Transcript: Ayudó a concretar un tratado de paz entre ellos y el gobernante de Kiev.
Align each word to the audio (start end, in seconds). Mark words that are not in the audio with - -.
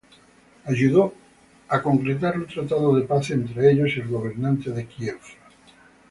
Ayudó 0.65 1.13
a 1.69 1.79
concretar 1.79 2.35
un 2.35 2.47
tratado 2.47 2.95
de 2.95 3.03
paz 3.03 3.29
entre 3.29 3.69
ellos 3.71 3.91
y 3.95 3.99
el 3.99 4.07
gobernante 4.07 4.71
de 4.71 4.87
Kiev. 4.87 5.19